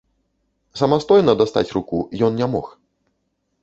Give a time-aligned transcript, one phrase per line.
[0.81, 2.77] Самастойна дастаць руку ён не мог.